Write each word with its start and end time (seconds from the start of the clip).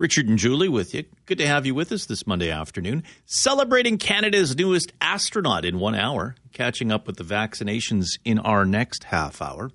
Richard 0.00 0.28
and 0.28 0.38
Julie 0.38 0.70
with 0.70 0.94
you. 0.94 1.04
Good 1.26 1.36
to 1.38 1.46
have 1.46 1.66
you 1.66 1.74
with 1.74 1.92
us 1.92 2.06
this 2.06 2.26
Monday 2.26 2.50
afternoon. 2.50 3.04
Celebrating 3.26 3.98
Canada's 3.98 4.56
newest 4.56 4.94
astronaut 4.98 5.66
in 5.66 5.78
one 5.78 5.94
hour, 5.94 6.36
catching 6.54 6.90
up 6.90 7.06
with 7.06 7.18
the 7.18 7.22
vaccinations 7.22 8.18
in 8.24 8.38
our 8.38 8.64
next 8.64 9.04
half 9.04 9.42
hour. 9.42 9.70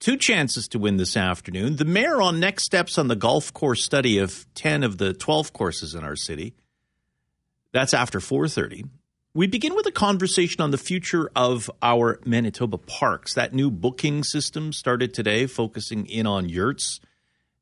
Two 0.00 0.16
chances 0.16 0.66
to 0.66 0.80
win 0.80 0.96
this 0.96 1.16
afternoon. 1.16 1.76
The 1.76 1.84
mayor 1.84 2.20
on 2.20 2.40
next 2.40 2.64
steps 2.64 2.98
on 2.98 3.06
the 3.06 3.14
golf 3.14 3.54
course 3.54 3.84
study 3.84 4.18
of 4.18 4.44
10 4.56 4.82
of 4.82 4.98
the 4.98 5.14
12 5.14 5.52
courses 5.52 5.94
in 5.94 6.02
our 6.02 6.16
city. 6.16 6.52
That's 7.72 7.94
after 7.94 8.18
4:30. 8.18 8.86
We 9.34 9.46
begin 9.46 9.76
with 9.76 9.86
a 9.86 9.92
conversation 9.92 10.62
on 10.62 10.72
the 10.72 10.78
future 10.78 11.30
of 11.36 11.70
our 11.80 12.18
Manitoba 12.24 12.78
parks. 12.78 13.34
That 13.34 13.54
new 13.54 13.70
booking 13.70 14.24
system 14.24 14.72
started 14.72 15.14
today 15.14 15.46
focusing 15.46 16.06
in 16.06 16.26
on 16.26 16.48
yurts 16.48 16.98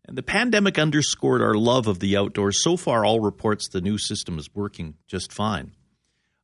and 0.08 0.16
the 0.16 0.22
pandemic 0.22 0.78
underscored 0.78 1.42
our 1.42 1.54
love 1.54 1.86
of 1.86 2.00
the 2.00 2.16
outdoors. 2.16 2.62
So 2.62 2.78
far, 2.78 3.04
all 3.04 3.20
reports 3.20 3.68
the 3.68 3.82
new 3.82 3.98
system 3.98 4.38
is 4.38 4.48
working 4.54 4.94
just 5.06 5.32
fine. 5.32 5.72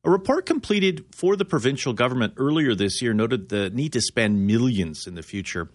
A 0.03 0.11
report 0.11 0.45
completed 0.45 1.03
for 1.11 1.35
the 1.35 1.45
provincial 1.45 1.91
government 1.91 2.35
earlier 2.37 2.75
this 2.75 3.01
year 3.01 3.11
noted 3.11 3.49
the 3.49 3.71
need 3.71 3.93
to 3.93 4.01
spend 4.01 4.45
millions 4.45 5.07
in 5.07 5.15
the 5.15 5.23
future 5.23 5.71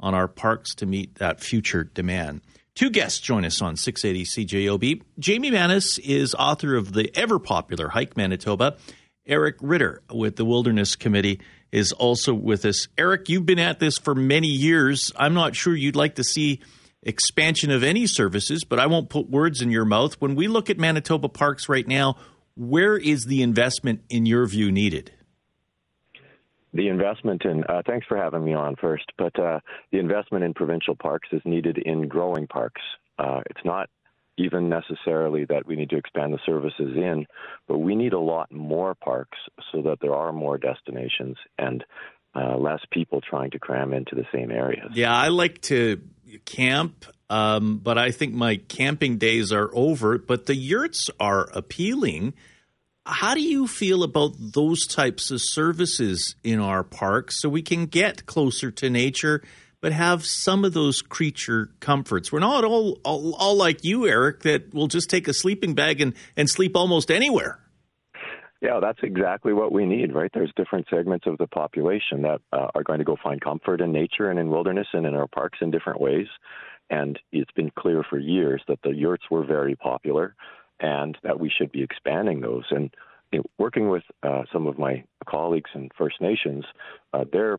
on 0.00 0.14
our 0.14 0.26
parks 0.26 0.74
to 0.76 0.86
meet 0.86 1.14
that 1.16 1.40
future 1.40 1.84
demand. 1.84 2.40
Two 2.74 2.90
guests 2.90 3.20
join 3.20 3.44
us 3.44 3.62
on 3.62 3.76
680 3.76 4.46
CJOB. 4.46 5.02
Jamie 5.20 5.52
Manus 5.52 5.98
is 5.98 6.34
author 6.34 6.74
of 6.74 6.92
the 6.92 7.10
ever 7.16 7.38
popular 7.38 7.88
Hike 7.88 8.16
Manitoba. 8.16 8.76
Eric 9.26 9.58
Reder 9.58 9.98
with 10.12 10.34
the 10.34 10.44
Wilderness 10.44 10.96
Committee 10.96 11.40
is 11.70 11.92
also 11.92 12.34
with 12.34 12.64
us. 12.64 12.88
Eric, 12.96 13.28
you've 13.28 13.46
been 13.46 13.58
at 13.60 13.78
this 13.78 13.96
for 13.98 14.14
many 14.14 14.48
years. 14.48 15.12
I'm 15.16 15.34
not 15.34 15.54
sure 15.54 15.74
you'd 15.74 15.96
like 15.96 16.16
to 16.16 16.24
see 16.24 16.60
expansion 17.02 17.70
of 17.70 17.82
any 17.82 18.06
services, 18.06 18.64
but 18.64 18.78
I 18.78 18.86
won't 18.86 19.08
put 19.08 19.30
words 19.30 19.62
in 19.62 19.70
your 19.70 19.84
mouth. 19.84 20.20
When 20.20 20.34
we 20.34 20.48
look 20.48 20.70
at 20.70 20.78
Manitoba 20.78 21.28
parks 21.28 21.68
right 21.68 21.86
now, 21.86 22.16
where 22.56 22.96
is 22.96 23.24
the 23.24 23.42
investment, 23.42 24.02
in 24.10 24.26
your 24.26 24.46
view, 24.46 24.72
needed? 24.72 25.12
The 26.74 26.88
investment 26.88 27.44
in, 27.44 27.64
uh, 27.64 27.82
thanks 27.86 28.06
for 28.06 28.16
having 28.16 28.44
me 28.44 28.52
on 28.52 28.76
first, 28.76 29.04
but 29.16 29.38
uh, 29.38 29.60
the 29.90 29.98
investment 29.98 30.44
in 30.44 30.52
provincial 30.54 30.94
parks 30.94 31.28
is 31.32 31.40
needed 31.44 31.78
in 31.78 32.08
growing 32.08 32.46
parks. 32.46 32.82
Uh, 33.18 33.40
it's 33.48 33.64
not 33.64 33.88
even 34.36 34.68
necessarily 34.68 35.44
that 35.46 35.66
we 35.66 35.76
need 35.76 35.90
to 35.90 35.96
expand 35.96 36.32
the 36.32 36.38
services 36.46 36.96
in, 36.96 37.26
but 37.66 37.78
we 37.78 37.94
need 37.94 38.12
a 38.12 38.18
lot 38.18 38.52
more 38.52 38.94
parks 38.94 39.38
so 39.72 39.82
that 39.82 39.98
there 40.00 40.14
are 40.14 40.32
more 40.32 40.58
destinations 40.58 41.36
and 41.58 41.84
uh, 42.38 42.56
less 42.56 42.80
people 42.90 43.20
trying 43.20 43.50
to 43.50 43.58
cram 43.58 43.92
into 43.92 44.14
the 44.14 44.26
same 44.32 44.50
areas. 44.50 44.90
Yeah, 44.94 45.14
I 45.14 45.28
like 45.28 45.60
to 45.62 46.00
camp, 46.44 47.06
um, 47.28 47.78
but 47.78 47.98
I 47.98 48.10
think 48.10 48.34
my 48.34 48.56
camping 48.56 49.18
days 49.18 49.52
are 49.52 49.70
over. 49.72 50.18
But 50.18 50.46
the 50.46 50.54
yurts 50.54 51.10
are 51.18 51.48
appealing. 51.52 52.34
How 53.04 53.34
do 53.34 53.40
you 53.40 53.66
feel 53.66 54.02
about 54.02 54.34
those 54.38 54.86
types 54.86 55.30
of 55.30 55.40
services 55.40 56.36
in 56.44 56.60
our 56.60 56.84
parks 56.84 57.40
so 57.40 57.48
we 57.48 57.62
can 57.62 57.86
get 57.86 58.26
closer 58.26 58.70
to 58.72 58.90
nature? 58.90 59.42
But 59.80 59.92
have 59.92 60.26
some 60.26 60.64
of 60.64 60.74
those 60.74 61.02
creature 61.02 61.70
comforts. 61.78 62.32
We're 62.32 62.40
not 62.40 62.64
all, 62.64 62.98
all, 63.04 63.34
all 63.36 63.54
like 63.56 63.84
you, 63.84 64.08
Eric, 64.08 64.40
that 64.40 64.74
will 64.74 64.88
just 64.88 65.08
take 65.08 65.28
a 65.28 65.32
sleeping 65.32 65.74
bag 65.74 66.00
and, 66.00 66.14
and 66.36 66.50
sleep 66.50 66.76
almost 66.76 67.12
anywhere. 67.12 67.60
Yeah, 68.60 68.80
that's 68.80 68.98
exactly 69.02 69.52
what 69.52 69.70
we 69.70 69.86
need, 69.86 70.12
right? 70.12 70.30
There's 70.34 70.52
different 70.56 70.86
segments 70.90 71.26
of 71.28 71.38
the 71.38 71.46
population 71.46 72.22
that 72.22 72.40
uh, 72.52 72.68
are 72.74 72.82
going 72.82 72.98
to 72.98 73.04
go 73.04 73.16
find 73.22 73.40
comfort 73.40 73.80
in 73.80 73.92
nature 73.92 74.30
and 74.30 74.38
in 74.38 74.50
wilderness 74.50 74.88
and 74.92 75.06
in 75.06 75.14
our 75.14 75.28
parks 75.28 75.58
in 75.60 75.70
different 75.70 76.00
ways. 76.00 76.26
And 76.90 77.18
it's 77.30 77.52
been 77.52 77.70
clear 77.70 78.02
for 78.08 78.18
years 78.18 78.62
that 78.66 78.80
the 78.82 78.90
yurts 78.90 79.24
were 79.30 79.44
very 79.44 79.76
popular 79.76 80.34
and 80.80 81.16
that 81.22 81.38
we 81.38 81.50
should 81.50 81.70
be 81.70 81.82
expanding 81.82 82.40
those. 82.40 82.64
And 82.70 82.90
you 83.30 83.38
know, 83.38 83.44
working 83.58 83.90
with 83.90 84.02
uh, 84.24 84.42
some 84.52 84.66
of 84.66 84.76
my 84.76 85.04
colleagues 85.26 85.70
in 85.74 85.90
First 85.96 86.20
Nations, 86.20 86.64
uh, 87.12 87.24
their 87.30 87.58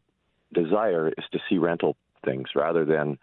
desire 0.53 1.09
is 1.09 1.25
to 1.31 1.39
see 1.47 1.59
rental 1.59 1.95
things 2.25 2.49
rather 2.55 2.83
than 2.83 3.17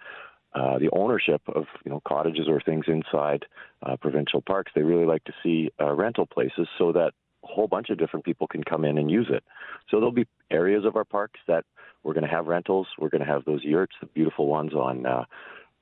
uh, 0.54 0.78
the 0.78 0.88
ownership 0.92 1.42
of 1.48 1.65
you 1.84 1.91
know 1.91 2.00
cottages 2.06 2.48
or 2.48 2.60
things 2.60 2.86
inside 2.88 3.44
uh, 3.82 3.97
provincial 3.97 4.41
parks. 4.41 4.72
They 4.75 4.82
really 4.82 5.04
like 5.04 5.25
to 5.25 5.32
see 5.42 5.70
uh, 5.78 5.92
rental 5.92 6.25
places 6.25 6.69
so 6.78 6.92
that 6.92 7.12
a 7.47 7.55
whole 7.55 7.69
bunch 7.69 7.91
of 7.91 7.99
different 7.99 8.25
people 8.25 8.47
can 8.47 8.65
come 8.65 8.84
in 8.84 8.99
and 8.99 9.11
use 9.11 9.29
it. 9.31 9.45
So 9.91 9.99
there'll 9.99 10.12
be 10.12 10.27
areas 10.51 10.84
of 10.84 10.97
our 10.97 11.05
parks 11.05 11.41
that 11.47 11.65
we're 12.03 12.15
going 12.15 12.25
to 12.25 12.31
have 12.31 12.47
rentals. 12.47 12.87
We're 12.99 13.09
going 13.09 13.25
to 13.25 13.33
have 13.33 13.45
those 13.45 13.65
yurts, 13.65 13.95
the 14.01 14.07
beautiful 14.07 14.47
ones 14.47 14.75
on 14.75 15.07
uh, 15.07 15.25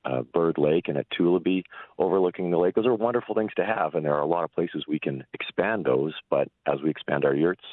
uh, 0.05 0.21
Bird 0.21 0.57
Lake 0.57 0.87
and 0.87 0.97
at 0.97 1.07
Tulabi 1.09 1.63
overlooking 1.97 2.51
the 2.51 2.57
lake. 2.57 2.75
Those 2.75 2.85
are 2.85 2.93
wonderful 2.93 3.35
things 3.35 3.51
to 3.57 3.65
have, 3.65 3.95
and 3.95 4.05
there 4.05 4.13
are 4.13 4.21
a 4.21 4.27
lot 4.27 4.43
of 4.43 4.53
places 4.53 4.85
we 4.87 4.99
can 4.99 5.23
expand 5.33 5.85
those. 5.85 6.13
But 6.29 6.47
as 6.65 6.81
we 6.83 6.89
expand 6.89 7.25
our 7.25 7.35
yurts, 7.35 7.63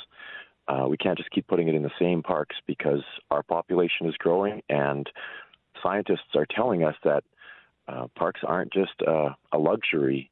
uh, 0.69 0.87
we 0.89 0.97
can't 0.97 1.19
just 1.19 1.31
keep 1.31 1.47
putting 1.47 1.69
it 1.69 1.75
in 1.75 1.83
the 1.83 1.91
same 1.99 2.23
parks 2.23 2.57
because 2.67 3.03
our 3.31 3.43
population 3.43 4.07
is 4.07 4.15
growing, 4.19 4.63
and 4.69 5.09
scientists 5.83 6.35
are 6.35 6.47
telling 6.47 6.85
us 6.85 6.95
that 7.05 7.25
uh, 7.89 8.07
parks 8.17 8.41
aren't 8.47 8.73
just 8.73 9.03
uh, 9.07 9.31
a 9.53 9.59
luxury 9.59 10.31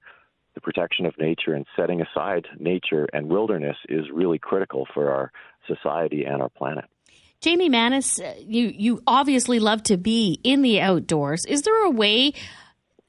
the 0.55 0.61
protection 0.61 1.07
of 1.07 1.17
nature 1.19 1.55
and 1.55 1.67
setting 1.77 2.01
aside 2.01 2.47
nature 2.59 3.07
and 3.13 3.29
wilderness 3.29 3.77
is 3.89 4.07
really 4.13 4.39
critical 4.39 4.87
for 4.93 5.11
our 5.11 5.33
society 5.67 6.25
and 6.25 6.43
our 6.43 6.49
planet. 6.49 6.85
Jamie 7.41 7.71
Manus, 7.71 8.21
uh, 8.21 8.35
you 8.39 8.67
you 8.67 9.03
obviously 9.07 9.61
love 9.61 9.83
to 9.85 9.97
be 9.97 10.41
in 10.45 10.61
the 10.61 10.81
outdoors. 10.81 11.47
Is 11.47 11.63
there 11.63 11.85
a 11.85 11.91
way 11.91 12.35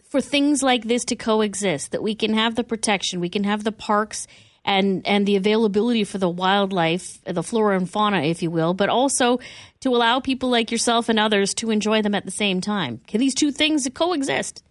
for 0.10 0.22
things 0.22 0.64
like 0.64 0.86
this 0.86 1.04
to 1.06 1.16
coexist 1.16 1.92
that 1.92 2.04
we 2.04 2.16
can 2.16 2.34
have 2.34 2.56
the 2.56 2.64
protection, 2.64 3.20
we 3.20 3.30
can 3.30 3.44
have 3.44 3.64
the 3.64 3.72
parks 3.72 4.28
and 4.64 5.06
and 5.06 5.26
the 5.26 5.36
availability 5.36 6.04
for 6.04 6.18
the 6.18 6.30
wildlife, 6.30 7.22
the 7.26 7.44
flora 7.44 7.76
and 7.76 7.90
fauna, 7.90 8.22
if 8.22 8.42
you 8.42 8.52
will, 8.52 8.74
but 8.74 8.90
also 8.90 9.40
to 9.82 9.90
allow 9.90 10.20
people 10.20 10.50
like 10.50 10.72
yourself 10.72 11.10
and 11.10 11.20
others 11.20 11.54
to 11.56 11.72
enjoy 11.72 12.02
them 12.02 12.16
at 12.16 12.26
the 12.26 12.32
same 12.32 12.62
time? 12.62 13.02
Can 13.08 13.20
these 13.20 13.36
two 13.36 13.52
things 13.52 13.88
coexist? 13.94 14.64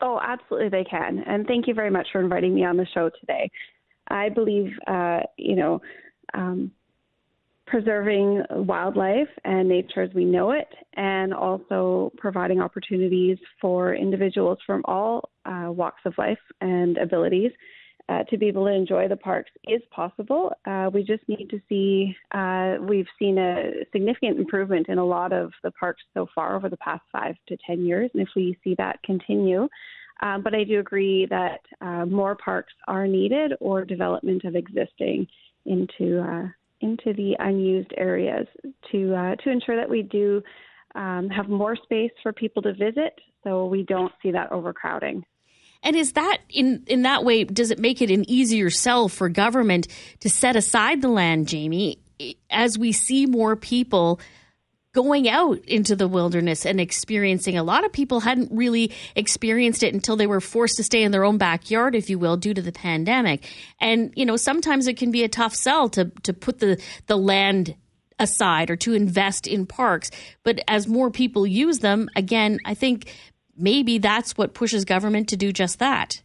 Oh, 0.00 0.20
absolutely, 0.22 0.68
they 0.68 0.84
can. 0.84 1.24
And 1.26 1.46
thank 1.46 1.66
you 1.66 1.74
very 1.74 1.90
much 1.90 2.06
for 2.12 2.20
inviting 2.20 2.54
me 2.54 2.64
on 2.64 2.76
the 2.76 2.86
show 2.94 3.10
today. 3.20 3.50
I 4.08 4.28
believe, 4.28 4.72
uh, 4.86 5.20
you 5.36 5.56
know, 5.56 5.80
um, 6.34 6.70
preserving 7.66 8.42
wildlife 8.50 9.28
and 9.44 9.68
nature 9.68 10.02
as 10.02 10.14
we 10.14 10.24
know 10.24 10.52
it, 10.52 10.68
and 10.94 11.34
also 11.34 12.12
providing 12.16 12.60
opportunities 12.60 13.38
for 13.60 13.94
individuals 13.94 14.58
from 14.64 14.82
all 14.86 15.30
uh, 15.44 15.66
walks 15.70 16.00
of 16.06 16.14
life 16.16 16.38
and 16.60 16.96
abilities 16.96 17.50
uh, 18.08 18.24
to 18.24 18.38
be 18.38 18.46
able 18.46 18.64
to 18.64 18.72
enjoy 18.72 19.06
the 19.06 19.16
parks 19.16 19.50
is 19.66 19.82
possible. 19.90 20.52
Uh, 20.66 20.88
we 20.92 21.02
just 21.02 21.26
need 21.28 21.48
to 21.50 21.60
see, 21.68 22.16
uh, 22.32 22.76
we've 22.80 23.06
seen 23.18 23.38
a 23.38 23.84
significant 23.92 24.38
improvement 24.38 24.88
in 24.88 24.98
a 24.98 25.04
lot 25.04 25.32
of 25.32 25.52
the 25.62 25.70
parks 25.72 26.02
so 26.14 26.26
far 26.34 26.56
over 26.56 26.68
the 26.68 26.76
past 26.78 27.02
five 27.12 27.34
to 27.46 27.56
10 27.66 27.84
years. 27.84 28.10
And 28.14 28.22
if 28.22 28.28
we 28.34 28.58
see 28.64 28.74
that 28.78 29.02
continue, 29.02 29.68
um, 30.22 30.42
but 30.42 30.54
I 30.54 30.64
do 30.64 30.80
agree 30.80 31.26
that 31.26 31.60
uh, 31.80 32.06
more 32.06 32.34
parks 32.36 32.72
are 32.88 33.06
needed 33.06 33.52
or 33.60 33.84
development 33.84 34.44
of 34.44 34.56
existing 34.56 35.26
into 35.66 36.50
into 36.80 37.12
the 37.14 37.34
unused 37.40 37.92
areas 37.96 38.46
to 38.90 39.36
to 39.44 39.50
ensure 39.50 39.76
that 39.76 39.88
we 39.88 40.02
do 40.02 40.42
um, 40.94 41.28
have 41.28 41.48
more 41.48 41.76
space 41.76 42.10
for 42.22 42.32
people 42.32 42.62
to 42.62 42.72
visit, 42.72 43.12
so 43.44 43.66
we 43.66 43.82
don't 43.84 44.12
see 44.22 44.30
that 44.30 44.50
overcrowding. 44.50 45.24
And 45.82 45.96
is 45.96 46.12
that 46.12 46.38
in 46.48 46.84
in 46.86 47.02
that 47.02 47.24
way? 47.24 47.44
Does 47.44 47.70
it 47.70 47.78
make 47.78 48.02
it 48.02 48.10
an 48.10 48.28
easier 48.28 48.70
sell 48.70 49.08
for 49.08 49.28
government 49.28 49.88
to 50.20 50.28
set 50.28 50.56
aside 50.56 51.02
the 51.02 51.08
land, 51.08 51.48
Jamie, 51.48 51.98
as 52.50 52.78
we 52.78 52.92
see 52.92 53.26
more 53.26 53.56
people? 53.56 54.20
going 54.94 55.28
out 55.28 55.58
into 55.66 55.94
the 55.94 56.08
wilderness 56.08 56.66
and 56.66 56.80
experiencing. 56.80 57.56
A 57.56 57.62
lot 57.62 57.84
of 57.84 57.92
people 57.92 58.18
hadn't 58.20 58.50
really 58.50 58.90
experienced 59.14 59.82
it 59.84 59.94
until 59.94 60.16
they 60.16 60.26
were 60.26 60.40
forced 60.40 60.76
to 60.78 60.82
stay 60.82 61.04
in 61.04 61.12
their 61.12 61.24
own 61.24 61.38
backyard, 61.38 61.94
if 61.94 62.10
you 62.10 62.18
will, 62.18 62.36
due 62.36 62.54
to 62.54 62.62
the 62.62 62.72
pandemic. 62.72 63.46
And 63.80 64.12
you 64.16 64.26
know, 64.26 64.36
sometimes 64.36 64.88
it 64.88 64.96
can 64.96 65.12
be 65.12 65.22
a 65.22 65.28
tough 65.28 65.54
sell 65.54 65.88
to 65.90 66.06
to 66.24 66.32
put 66.32 66.58
the 66.58 66.82
the 67.06 67.16
land 67.16 67.76
aside 68.18 68.70
or 68.70 68.76
to 68.76 68.94
invest 68.94 69.46
in 69.46 69.66
parks. 69.66 70.10
But 70.42 70.60
as 70.66 70.88
more 70.88 71.10
people 71.10 71.46
use 71.46 71.78
them, 71.78 72.08
again, 72.16 72.58
I 72.64 72.74
think 72.74 73.12
maybe 73.58 73.98
that's 73.98 74.36
what 74.36 74.54
pushes 74.54 74.84
government 74.84 75.28
to 75.28 75.36
do 75.36 75.52
just 75.52 75.78
that. 75.78 76.22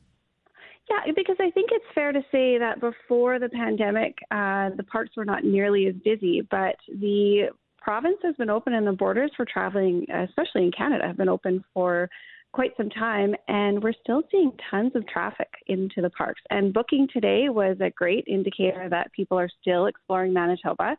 Yeah, 0.89 1.11
because 1.15 1.37
I 1.39 1.49
think 1.51 1.69
it's 1.71 1.85
fair 1.95 2.11
to 2.11 2.21
say 2.31 2.57
that 2.57 2.79
before 2.79 3.39
the 3.39 3.49
pandemic, 3.49 4.17
uh, 4.31 4.69
the 4.75 4.83
parks 4.83 5.11
were 5.15 5.25
not 5.25 5.43
nearly 5.43 5.87
as 5.87 5.95
busy, 6.03 6.45
but 6.49 6.75
the 6.87 7.49
province 7.81 8.17
has 8.23 8.35
been 8.35 8.49
open 8.49 8.73
and 8.73 8.85
the 8.85 8.91
borders 8.91 9.31
for 9.35 9.45
traveling, 9.45 10.05
especially 10.09 10.63
in 10.63 10.71
Canada, 10.71 11.07
have 11.07 11.17
been 11.17 11.29
open 11.29 11.63
for 11.73 12.09
quite 12.53 12.71
some 12.77 12.89
time, 12.89 13.33
and 13.47 13.81
we're 13.81 13.93
still 14.03 14.21
seeing 14.31 14.51
tons 14.69 14.91
of 14.95 15.07
traffic 15.07 15.49
into 15.67 16.01
the 16.01 16.09
parks. 16.11 16.41
And 16.49 16.73
booking 16.73 17.07
today 17.11 17.49
was 17.49 17.77
a 17.81 17.89
great 17.89 18.25
indicator 18.27 18.87
that 18.89 19.11
people 19.11 19.39
are 19.39 19.49
still 19.61 19.87
exploring 19.87 20.33
Manitoba. 20.33 20.95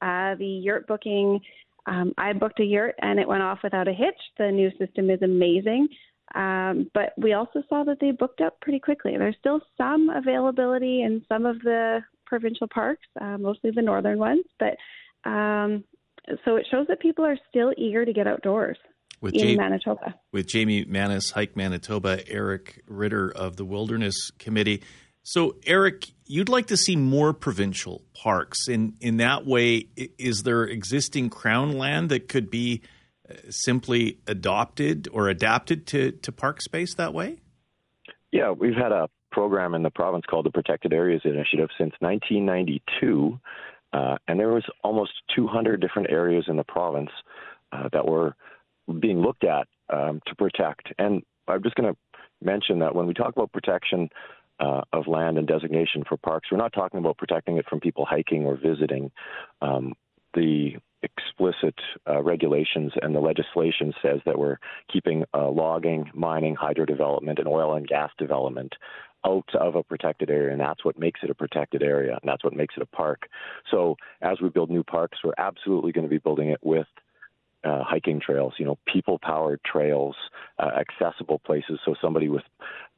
Uh, 0.00 0.34
the 0.36 0.46
yurt 0.46 0.86
booking, 0.86 1.40
um, 1.86 2.12
I 2.16 2.32
booked 2.32 2.60
a 2.60 2.64
yurt 2.64 2.94
and 3.00 3.18
it 3.18 3.28
went 3.28 3.42
off 3.42 3.58
without 3.62 3.88
a 3.88 3.92
hitch. 3.92 4.20
The 4.38 4.50
new 4.50 4.70
system 4.78 5.10
is 5.10 5.22
amazing. 5.22 5.88
Um, 6.34 6.90
but 6.94 7.12
we 7.18 7.34
also 7.34 7.62
saw 7.68 7.84
that 7.84 7.98
they 8.00 8.10
booked 8.10 8.40
up 8.40 8.60
pretty 8.60 8.80
quickly. 8.80 9.16
There's 9.16 9.36
still 9.38 9.60
some 9.76 10.08
availability 10.10 11.02
in 11.02 11.22
some 11.28 11.46
of 11.46 11.60
the 11.60 12.00
provincial 12.26 12.66
parks, 12.66 13.06
uh, 13.20 13.38
mostly 13.38 13.70
the 13.70 13.82
northern 13.82 14.18
ones, 14.18 14.44
but 14.58 14.76
um, 15.28 15.84
so 16.44 16.56
it 16.56 16.66
shows 16.70 16.86
that 16.88 17.00
people 17.00 17.24
are 17.24 17.38
still 17.48 17.72
eager 17.76 18.04
to 18.04 18.12
get 18.12 18.26
outdoors 18.26 18.78
with 19.20 19.34
in 19.34 19.40
Jamie, 19.40 19.56
Manitoba. 19.56 20.14
With 20.32 20.46
Jamie 20.46 20.84
Maness, 20.84 21.32
Hike 21.32 21.56
Manitoba, 21.56 22.20
Eric 22.28 22.82
Reder 22.88 23.30
of 23.32 23.56
the 23.56 23.64
Wilderness 23.64 24.30
Committee. 24.38 24.82
So, 25.26 25.56
Eric, 25.66 26.06
you'd 26.26 26.50
like 26.50 26.66
to 26.66 26.76
see 26.76 26.96
more 26.96 27.32
provincial 27.32 28.02
parks. 28.14 28.68
In 28.68 28.94
in 29.00 29.16
that 29.16 29.46
way, 29.46 29.88
is 29.96 30.42
there 30.42 30.64
existing 30.64 31.30
crown 31.30 31.78
land 31.78 32.10
that 32.10 32.28
could 32.28 32.50
be 32.50 32.82
uh, 33.28 33.34
simply 33.48 34.18
adopted 34.26 35.08
or 35.10 35.28
adapted 35.28 35.86
to, 35.88 36.12
to 36.12 36.30
park 36.30 36.60
space 36.60 36.94
that 36.96 37.14
way? 37.14 37.38
Yeah, 38.32 38.50
we've 38.50 38.76
had 38.76 38.92
a 38.92 39.08
program 39.32 39.74
in 39.74 39.82
the 39.82 39.90
province 39.90 40.24
called 40.28 40.44
the 40.44 40.50
Protected 40.50 40.92
Areas 40.92 41.22
Initiative 41.24 41.70
since 41.78 41.94
1992, 42.00 43.40
uh, 43.94 44.16
and 44.28 44.38
there 44.38 44.52
was 44.52 44.64
almost 44.82 45.12
200 45.34 45.80
different 45.80 46.10
areas 46.10 46.44
in 46.48 46.56
the 46.56 46.64
province 46.64 47.10
uh, 47.72 47.88
that 47.92 48.06
were 48.06 48.36
being 49.00 49.22
looked 49.22 49.44
at 49.44 49.66
um, 49.88 50.20
to 50.26 50.34
protect. 50.34 50.92
And 50.98 51.22
I'm 51.48 51.62
just 51.62 51.76
going 51.76 51.94
to 51.94 51.98
mention 52.42 52.80
that 52.80 52.94
when 52.94 53.06
we 53.06 53.14
talk 53.14 53.32
about 53.34 53.52
protection 53.52 54.10
uh, 54.60 54.82
of 54.92 55.06
land 55.06 55.38
and 55.38 55.46
designation 55.46 56.04
for 56.08 56.16
parks, 56.16 56.48
we're 56.50 56.58
not 56.58 56.72
talking 56.72 56.98
about 56.98 57.18
protecting 57.18 57.56
it 57.56 57.66
from 57.68 57.80
people 57.80 58.04
hiking 58.04 58.44
or 58.44 58.56
visiting. 58.56 59.10
Um, 59.60 59.94
the 60.34 60.76
explicit 61.02 61.74
uh, 62.08 62.22
regulations 62.22 62.92
and 63.02 63.14
the 63.14 63.20
legislation 63.20 63.92
says 64.02 64.20
that 64.26 64.38
we're 64.38 64.56
keeping 64.92 65.24
uh, 65.34 65.48
logging, 65.50 66.10
mining, 66.14 66.54
hydro 66.54 66.84
development, 66.84 67.38
and 67.38 67.46
oil 67.46 67.74
and 67.74 67.86
gas 67.86 68.10
development 68.18 68.74
out 69.26 69.48
of 69.54 69.74
a 69.74 69.82
protected 69.82 70.30
area, 70.30 70.52
and 70.52 70.60
that's 70.60 70.84
what 70.84 70.98
makes 70.98 71.20
it 71.22 71.30
a 71.30 71.34
protected 71.34 71.82
area, 71.82 72.12
and 72.12 72.28
that's 72.28 72.44
what 72.44 72.54
makes 72.54 72.74
it 72.76 72.82
a 72.82 72.96
park. 72.96 73.22
So 73.70 73.96
as 74.20 74.40
we 74.40 74.48
build 74.50 74.70
new 74.70 74.84
parks, 74.84 75.18
we're 75.24 75.32
absolutely 75.38 75.92
going 75.92 76.04
to 76.04 76.10
be 76.10 76.18
building 76.18 76.48
it 76.50 76.60
with 76.62 76.86
uh, 77.64 77.82
hiking 77.82 78.20
trails, 78.20 78.54
you 78.58 78.64
know, 78.64 78.78
people-powered 78.86 79.60
trails, 79.64 80.14
uh, 80.58 80.70
accessible 80.78 81.40
places, 81.40 81.78
so 81.84 81.94
somebody 82.00 82.28
with 82.28 82.42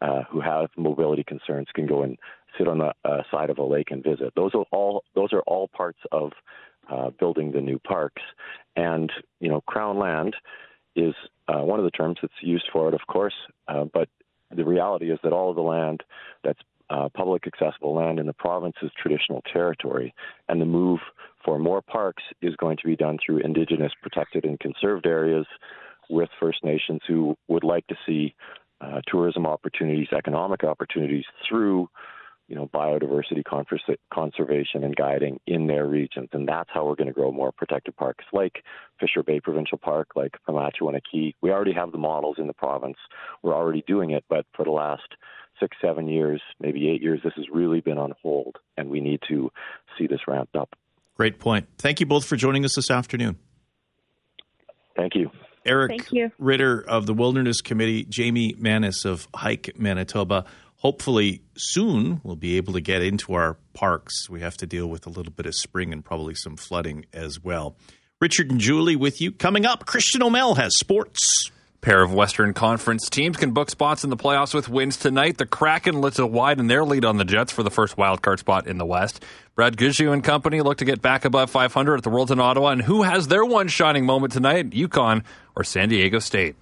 uh, 0.03 0.23
who 0.31 0.41
has 0.41 0.69
mobility 0.77 1.25
concerns 1.25 1.69
can 1.75 1.87
go 1.87 2.03
and 2.03 2.19
sit 2.59 2.69
on 2.69 2.79
the 2.79 2.93
uh, 3.05 3.23
side 3.31 3.51
of 3.51 3.59
a 3.59 3.63
lake 3.63 3.91
and 3.91 4.03
visit. 4.03 4.33
Those 4.35 4.53
are 4.55 4.65
all 4.73 5.05
those 5.15 5.33
are 5.33 5.43
all 5.43 5.69
parts 5.69 5.99
of 6.13 6.33
uh, 6.91 7.11
building 7.19 7.53
the 7.53 7.61
new 7.61 7.79
parks, 7.79 8.23
and 8.77 9.11
you 9.41 9.49
know, 9.49 9.61
Crown 9.63 9.99
land 9.99 10.35
is 10.95 11.15
uh, 11.49 11.61
one 11.61 11.79
of 11.79 11.85
the 11.85 11.91
terms 11.91 12.19
that's 12.23 12.33
used 12.41 12.69
for 12.73 12.89
it, 12.89 12.95
of 12.95 13.07
course, 13.07 13.35
uh, 13.69 13.85
but 13.85 14.09
the 14.55 14.65
reality 14.65 15.11
is 15.11 15.19
that 15.23 15.33
all 15.33 15.51
of 15.51 15.57
the 15.57 15.63
land 15.63 16.03
that's 16.43 16.61
uh, 16.89 17.09
public 17.09 17.47
accessible 17.47 17.95
land 17.95 18.19
in 18.19 18.27
the 18.27 18.33
province 18.33 18.77
is 18.83 18.91
traditional 19.01 19.43
territory, 19.53 20.15
and 20.49 20.61
the 20.61 20.67
move 20.67 21.01
for 21.47 21.59
more 21.59 21.81
parks 21.81 22.25
is 22.43 22.55
going 22.57 22.77
to 22.77 22.87
be 22.87 22.97
done 22.97 23.17
through 23.25 23.39
Indigenous 23.39 23.93
protected 24.03 24.45
and 24.45 24.61
conserved 24.61 25.07
areas 25.07 25.47
with 26.11 26.29
First 26.41 26.63
Nations 26.65 27.01
who 27.07 27.37
would 27.49 27.65
like 27.65 27.87
to 27.87 27.97
see 28.05 28.35
uh, 28.81 29.01
tourism 29.07 29.47
opportunities, 29.47 30.09
economic 30.15 30.65
opportunities 30.65 31.25
through 31.49 31.89
you 32.49 32.55
know, 32.55 32.69
biodiversity 32.73 33.43
conservation 34.13 34.85
and 34.85 34.95
guiding 34.95 35.41
in 35.47 35.67
their 35.67 35.87
regions. 35.87 36.29
And 36.33 36.49
that's 36.49 36.71
how 36.73 36.87
we're 36.87 36.95
going 36.95 37.09
to 37.09 37.13
grow 37.13 37.33
more 37.33 37.51
protected 37.51 37.97
parks 37.97 38.25
like 38.33 38.63
Fisher 39.01 39.23
Bay 39.25 39.41
Provincial 39.41 39.79
Park, 39.79 40.09
like 40.15 40.33
Pimachiowin 40.49 40.97
Aki. 40.97 41.35
We 41.43 41.51
already 41.51 41.73
have 41.73 41.91
the 41.91 41.99
models 41.99 42.37
in 42.39 42.47
the 42.47 42.53
province. 42.53 42.99
We're 43.43 43.55
already 43.55 43.83
doing 43.89 44.11
it, 44.11 44.25
but 44.29 44.47
for 44.55 44.65
the 44.65 44.71
last 44.71 45.09
six, 45.59 45.77
seven 45.81 46.07
years, 46.07 46.41
maybe 46.61 46.89
eight 46.89 47.03
years, 47.03 47.21
this 47.25 47.33
has 47.35 47.47
really 47.53 47.81
been 47.81 47.99
on 47.99 48.13
hold, 48.23 48.57
and 48.77 48.91
we 48.91 49.01
need 49.01 49.21
to 49.29 49.51
see 49.99 50.07
this 50.07 50.21
ramped 50.29 50.55
up. 50.55 50.69
Great 51.17 51.39
point. 51.39 51.67
Thank 51.79 52.01
you 52.01 52.07
both 52.07 52.25
for 52.25 52.37
joining 52.37 52.65
us 52.65 52.75
this 52.75 52.91
afternoon. 52.91 53.39
Thank 54.97 55.15
you. 55.15 55.31
Eric 55.65 55.91
Thank 55.91 56.13
you. 56.13 56.31
Reder 56.41 56.85
of 56.85 57.07
the 57.07 57.15
Wilderness 57.15 57.61
Committee, 57.61 58.05
Jamie 58.05 58.55
Maness 58.55 59.05
of 59.05 59.27
Hike 59.35 59.79
Manitoba 59.79 60.45
hopefully 60.77 61.43
soon 61.57 62.21
we'll 62.23 62.37
be 62.37 62.57
able 62.57 62.73
to 62.73 62.81
get 62.81 63.03
into 63.03 63.35
our 63.35 63.57
parks. 63.73 64.29
We 64.31 64.41
have 64.41 64.57
to 64.59 64.67
deal 64.67 64.87
with 64.87 65.07
a 65.07 65.11
little 65.11 65.33
bit 65.33 65.47
of 65.47 65.55
spring 65.55 65.93
and 65.93 66.05
probably 66.05 66.35
some 66.35 66.57
flooding 66.57 67.07
as 67.13 67.43
well. 67.43 67.77
Richard 68.21 68.51
and 68.51 68.61
Julie 68.61 68.97
with 68.97 69.21
you. 69.21 69.33
Coming 69.33 69.67
up, 69.67 69.87
Christian 69.87 70.23
O'Mel 70.23 70.55
has 70.55 70.79
sports. 70.79 71.51
Pair 71.81 72.03
of 72.03 72.13
Western 72.13 72.55
Conference 72.55 73.09
teams 73.09 73.37
can 73.37 73.53
book 73.53 73.71
spots 73.71 74.05
in 74.05 74.11
the 74.11 74.17
playoffs 74.17 74.55
with 74.55 74.69
wins 74.69 74.97
tonight. 74.97 75.39
The 75.39 75.47
Kraken 75.47 76.01
lifts 76.01 76.19
a 76.19 76.27
wide 76.27 76.59
in 76.59 76.67
their 76.67 76.85
lead 76.85 77.05
on 77.05 77.17
the 77.17 77.25
Jets 77.25 77.53
for 77.53 77.63
the 77.63 77.71
first 77.71 77.97
wildcard 77.97 78.39
spot 78.39 78.67
in 78.67 78.79
the 78.79 78.87
West. 78.87 79.25
Brad 79.55 79.77
Gushue 79.77 80.13
and 80.13 80.23
company 80.23 80.61
look 80.61 80.79
to 80.79 80.85
get 80.85 81.01
back 81.03 81.25
above 81.25 81.51
500 81.51 81.97
at 81.97 82.03
the 82.03 82.11
Worlds 82.11 82.31
in 82.31 82.41
Ottawa. 82.41 82.71
And 82.71 82.83
who 82.83 83.03
has 83.03 83.29
their 83.29 83.45
one 83.45 83.69
shining 83.69 84.05
moment 84.05 84.33
tonight? 84.33 84.71
UConn 84.71 85.23
or 85.55 85.65
San 85.65 85.89
Diego 85.89 86.19
State? 86.19 86.57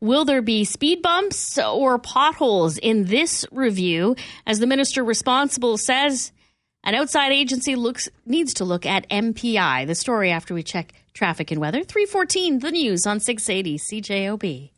Will 0.00 0.24
there 0.24 0.42
be 0.42 0.64
speed 0.64 1.02
bumps 1.02 1.58
or 1.58 1.98
potholes 1.98 2.78
in 2.78 3.04
this 3.04 3.44
review? 3.52 4.16
As 4.46 4.58
the 4.58 4.66
minister 4.66 5.04
responsible 5.04 5.76
says, 5.76 6.32
an 6.82 6.94
outside 6.94 7.32
agency 7.32 7.76
looks 7.76 8.08
needs 8.24 8.54
to 8.54 8.64
look 8.64 8.86
at 8.86 9.08
MPI. 9.10 9.86
The 9.86 9.94
story 9.94 10.30
after 10.30 10.54
we 10.54 10.62
check 10.62 10.94
traffic 11.12 11.50
and 11.50 11.60
weather. 11.60 11.84
314, 11.84 12.58
the 12.58 12.70
news 12.70 13.06
on 13.06 13.20
680 13.20 13.78
CJOB. 13.78 14.70